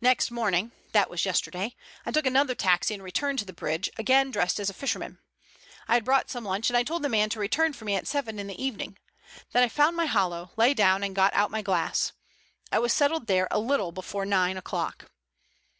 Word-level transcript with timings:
"Next 0.00 0.30
morning, 0.30 0.70
that 0.92 1.10
was 1.10 1.24
yesterday, 1.26 1.74
I 2.06 2.12
took 2.12 2.24
another 2.24 2.54
taxi 2.54 2.94
and 2.94 3.02
returned 3.02 3.40
to 3.40 3.44
the 3.44 3.52
bridge, 3.52 3.90
again 3.98 4.30
dressed 4.30 4.60
as 4.60 4.70
a 4.70 4.72
fisherman. 4.72 5.18
I 5.88 5.94
had 5.94 6.04
brought 6.04 6.30
some 6.30 6.44
lunch, 6.44 6.70
and 6.70 6.76
I 6.76 6.84
told 6.84 7.02
the 7.02 7.08
man 7.08 7.30
to 7.30 7.40
return 7.40 7.72
for 7.72 7.84
me 7.84 7.96
at 7.96 8.06
seven 8.06 8.38
in 8.38 8.46
the 8.46 8.64
evening. 8.64 8.96
Then 9.50 9.64
I 9.64 9.68
found 9.68 9.96
my 9.96 10.06
hollow, 10.06 10.52
lay 10.56 10.72
down 10.72 11.02
and 11.02 11.16
got 11.16 11.34
out 11.34 11.50
my 11.50 11.62
glass. 11.62 12.12
I 12.70 12.78
was 12.78 12.92
settled 12.92 13.26
there 13.26 13.48
a 13.50 13.58
little 13.58 13.90
before 13.90 14.24
nine 14.24 14.56
o'clock. 14.56 15.10